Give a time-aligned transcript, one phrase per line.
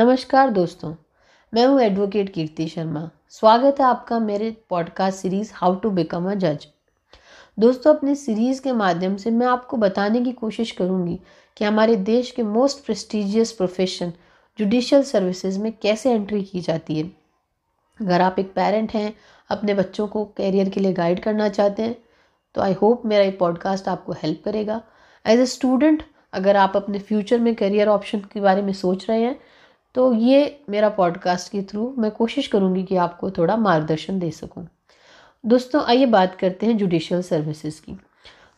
[0.00, 0.94] नमस्कार दोस्तों,
[1.52, 6.34] मैं हूँ एडवोकेट कीर्ति शर्मा। स्वागत है आपका मेरे podcast series how to become a
[6.34, 6.66] जज
[7.58, 11.18] दोस्तों, अपनी सीरीज़ के माध्यम से मैं आपको बताने की कोशिश करूँगी
[11.56, 14.12] कि हमारे देश के most prestigious profession
[14.58, 17.04] judicial services में कैसे एंट्री की जाती है।
[18.00, 19.14] अगर आप एक पेरेंट हैं,
[19.50, 21.96] अपने बच्चों को कैरियर के लिए गाइड करना चाहते हैं
[22.54, 24.82] तो आई होप मेरा ये पॉडकास्ट आपको हेल्प करेगा।
[25.26, 29.22] एज ए स्टूडेंट अगर आप अपने फ्यूचर में करियर ऑप्शन के बारे में सोच रहे
[29.22, 29.38] हैं
[29.94, 34.66] तो ये मेरा पॉडकास्ट के थ्रू मैं कोशिश करूँगी कि आपको थोड़ा मार्गदर्शन दे सकूँ।
[35.44, 37.92] दोस्तों, आइए बात करते हैं जुडिशियल सर्विसेज़ की।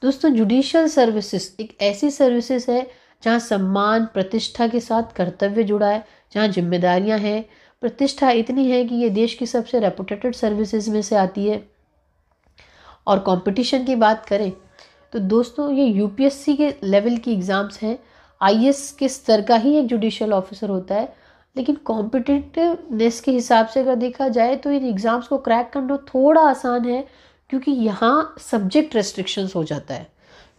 [0.03, 2.87] दोस्तों जुडिशियल सर्विसेज़ एक ऐसी सर्विसेज़ है
[3.23, 7.45] जहाँ सम्मान, प्रतिष्ठा के साथ कर्तव्य जुड़ा है, जहाँ जिम्मेदारियाँ हैं।
[7.83, 11.62] प्रतिष्ठा इतनी है कि ये देश की सबसे रेपुटेटेड सर्विसेज़ में से आती है।
[13.07, 14.53] और कंपटीशन की बात करें
[15.12, 17.99] तो दोस्तों, ये यूपीएससी के लेवल की एग्ज़ाम्स हैं।
[18.41, 21.15] आईएएस के स्तर का ही एक जुडिशियल ऑफिसर होता है
[21.56, 26.41] लेकिन कॉम्पिटिटिवनेस के हिसाब से अगर देखा जाए तो इन एग्ज़ाम्स को क्रैक करना थोड़ा
[26.41, 27.05] आसान है,
[27.50, 30.11] क्योंकि यहाँ सब्जेक्ट रेस्ट्रिक्शंस हो जाता है।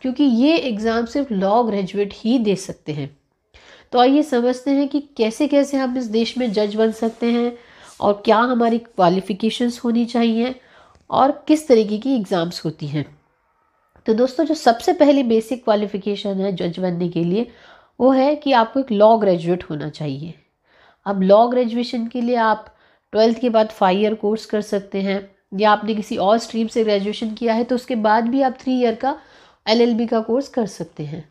[0.01, 3.09] क्योंकि ये एग्ज़ाम सिर्फ़ लॉ ग्रेजुएट ही दे सकते हैं।
[3.91, 7.57] तो आइए समझते हैं कि कैसे कैसे हम इस देश में जज बन सकते हैं
[8.01, 10.55] और क्या हमारी क्वालिफ़िकेशंस होनी चाहिए
[11.09, 13.05] और किस तरीके की एग्ज़ाम्स होती हैं।
[14.05, 17.47] तो दोस्तों, जो सबसे पहली बेसिक क्वालिफ़िकेशन है जज बनने के लिए,
[17.99, 20.33] वो है कि आपको एक लॉ ग्रेजुएट होना चाहिए।
[21.05, 22.65] अब लॉ ग्रेजुएशन के लिए आप
[23.13, 25.19] ट्वेल्थ के बाद फाइव ईयर कोर्स कर सकते हैं।
[25.53, 28.79] या आपने किसी और स्ट्रीम से ग्रेजुएशन किया है तो उसके बाद भी आप थ्री
[28.79, 29.15] ईयर का
[29.65, 31.23] एलएलबी का कोर्स कर सकते हैं।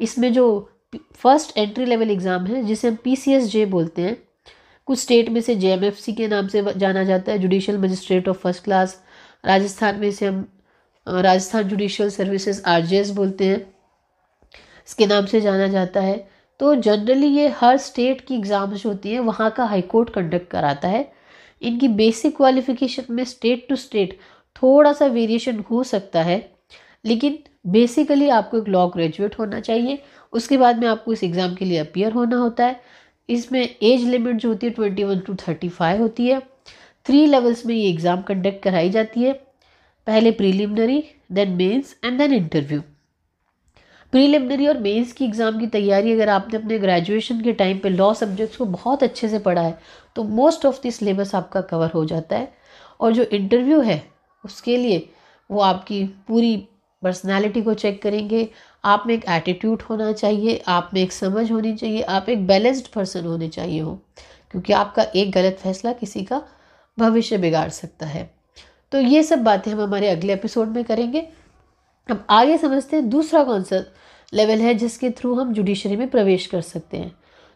[0.00, 4.16] इसमें जो फ़र्स्ट एंट्री लेवल एग्ज़ाम है, जिसे हम पीसीएसजे बोलते हैं,
[4.88, 8.64] कुछ स्टेट में से जेएमएफसी के नाम से जाना जाता है judicial magistrate of first
[8.64, 9.00] class
[9.44, 10.46] Rajasthan में से हम
[11.06, 13.58] राजस्थान जुडिशियल सर्विसेज़ आर बोलते हैं।
[14.88, 16.16] इसके नाम से जाना जाता है।
[16.60, 20.50] तो जनरली ये हर स्टेट की एग्ज़ाम जो होती है, वहाँ का हाई कोर्ट कंडक्ट
[20.50, 21.12] कराता है।
[21.62, 24.18] इनकी बेसिक क्वालिफिकेशन में स्टेट टू स्टेट
[24.56, 26.38] थोड़ा सा वेरिएशन हो सकता है,
[27.04, 30.02] लेकिन बेसिकली आपको एक लॉ ग्रेजुएट होना चाहिए।
[30.32, 32.80] उसके बाद में आपको इस एग्ज़ाम के लिए अपियर होना होता है।
[33.28, 36.40] इसमें एज लिमिट जो होती है twenty one to thirty five होती है।
[37.06, 39.32] थ्री लेवल्स में ये एग्ज़ाम कंडक्ट कराई जाती है।
[40.06, 41.02] पहले preliminary
[41.32, 42.80] then mains and then interview
[44.14, 48.12] preliminary और मेंस की एग्ज़ाम की तैयारी अगर आपने अपने ग्रेजुएशन के टाइम पे लॉ
[48.14, 49.78] सब्जेक्ट्स को बहुत अच्छे से पढ़ा है
[50.16, 52.52] तो मोस्ट ऑफ़ द सिलेबस आपका कवर हो जाता है।
[53.00, 54.02] और जो इंटरव्यू है,
[54.44, 55.08] उसके लिए
[55.50, 56.56] वो आपकी पूरी
[57.02, 58.48] पर्सनालिटी को चेक करेंगे।
[58.84, 62.86] आप में एक एटीट्यूड होना चाहिए, आप में एक समझ होनी चाहिए, आप एक बैलेंस्ड
[62.88, 63.98] पर्सन होने चाहिए हो,
[64.50, 66.42] क्योंकि आपका एक गलत फैसला किसी का
[66.98, 68.30] भविष्य बिगाड़ सकता है।
[68.92, 71.28] तो ये सब बातें हम हमारे अगले एपिसोड में करेंगे।
[72.08, 73.84] अब आगे समझते हैं, दूसरा कौन सा
[74.32, 77.12] लेवल है जिसके थ्रू हम जुडिशरी में प्रवेश कर सकते हैं।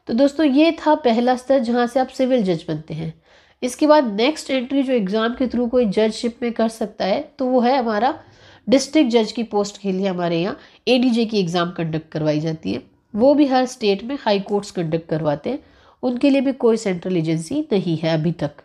[0.08, 3.12] तो दोस्तों, ये था पहला स्तर जहाँ से आप सिविल जज बनते हैं।
[3.62, 7.46] इसके बाद नेक्स्ट एंट्री जो एग्ज़ाम के थ्रू कोई जजशिप में कर सकता है तो
[7.46, 8.18] वो है हमारा
[8.66, 12.40] डिस्ट्रिक्ट जज की पोस्ट के लिए हमारे यहाँ ए डी जे की एग्ज़ाम कंडक्ट करवाई
[12.40, 12.82] जाती है।
[13.14, 15.58] वो भी हर स्टेट में हाई कोर्ट्स कंडक्ट करवाते हैं।
[16.02, 18.62] उनके लिए भी कोई सेंट्रल एजेंसी नहीं है अभी तक।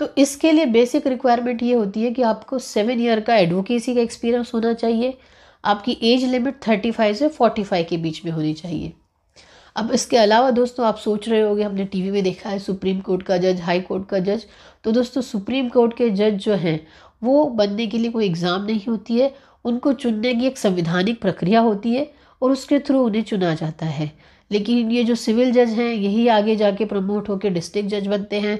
[0.00, 4.00] तो इसके लिए बेसिक रिक्वायरमेंट ये होती है कि आपको सेवन ईयर का एडवोकेसी का
[4.00, 5.18] एक्सपीरियंस होना चाहिए।
[5.64, 8.92] आपकी एज लिमिट थर्टी फाइव से फोर्टी फाइव के बीच में होनी चाहिए।
[9.76, 13.22] अब इसके अलावा दोस्तों, आप सोच रहे होंगे, हमने टीवी में देखा है सुप्रीम कोर्ट
[13.22, 14.46] का जज हाई कोर्ट का जज
[14.84, 16.80] तो दोस्तों सुप्रीम कोर्ट के जज जो हैं,
[17.22, 19.32] वो बनने के लिए कोई एग्ज़ाम नहीं होती है।
[19.64, 22.10] उनको चुनने की एक संविधानिक प्रक्रिया होती है
[22.42, 24.10] और उसके थ्रू उन्हें चुना जाता है।
[24.50, 28.58] लेकिन ये जो सिविल जज हैं, यही आगे जाके प्रमोट होकर डिस्ट्रिक्ट जज बनते हैं।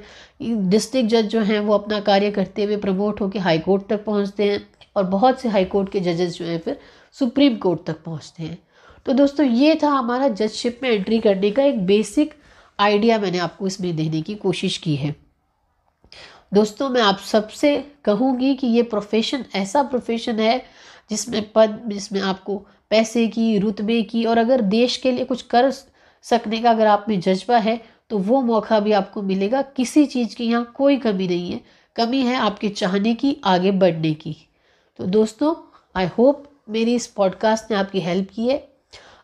[0.70, 4.50] डिस्ट्रिक्ट जज जो हैं, वो अपना कार्य करते हुए प्रमोट होकर हाई कोर्ट तक पहुँचते
[4.50, 6.78] हैं और बहुत से हाई कोर्ट के जजेस जो हैं, फिर
[7.14, 8.58] सुप्रीम कोर्ट तक पहुँचते हैं।
[9.06, 12.34] तो दोस्तों, ये था हमारा जजशिप में एंट्री करने का एक बेसिक
[12.78, 15.14] आइडिया मैंने आपको इसमें देने की कोशिश की है।
[16.54, 20.62] दोस्तों, मैं आप सबसे कहूँगी कि ये प्रोफेशन, ऐसा प्रोफेशन है
[21.10, 25.70] जिसमें पद, जिसमें आपको पैसे की, रुतबे की और अगर देश के लिए कुछ कर
[25.70, 30.34] सकने का अगर आप में जज्बा है तो वो मौका भी आपको मिलेगा। किसी चीज़
[30.36, 31.60] की यहाँ कोई कमी नहीं है।
[31.96, 34.36] कमी है आपके चाहने की, आगे बढ़ने की।
[34.98, 35.54] तो दोस्तों
[35.94, 38.56] आई होप मेरी इस पॉडकास्ट ने आपकी हेल्प की है।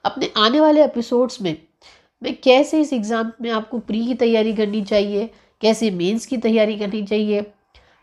[0.05, 1.57] अपने आने वाले एपिसोड्स में,
[2.23, 5.29] मैं कैसे इस एग्ज़ाम में आपको प्री की तैयारी करनी चाहिए,
[5.63, 7.45] कैसे मेंस की तैयारी करनी चाहिए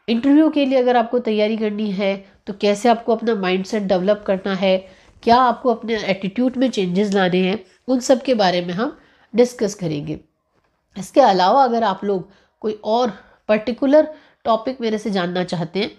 [0.08, 2.16] इंटरव्यू के लिए अगर आपको तैयारी करनी है
[2.48, 4.78] तो कैसे आपको अपना माइंडसेट डेवलप करना है
[5.24, 8.98] क्या आपको अपने एटीट्यूड में चेंजेस लाने हैं, उन सब के बारे में हम
[9.34, 10.20] डिस्कस करेंगे।
[10.96, 12.30] इसके अलावा अगर आप लोग
[12.62, 13.14] कोई और
[13.50, 14.08] पर्टिकुलर
[14.46, 15.92] टॉपिक मेरे से जानना चाहते हैं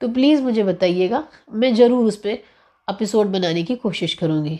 [0.00, 2.38] तो प्लीज़ मुझे बताइएगा। मैं ज़रूर उस पर
[2.88, 4.58] एपिसोड बनाने की कोशिश करूँगी।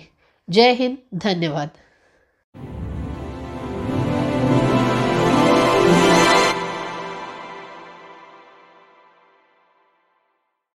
[0.49, 1.71] जय हिंद, धन्यवाद।